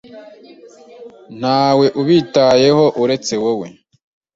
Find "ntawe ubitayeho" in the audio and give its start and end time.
1.39-2.85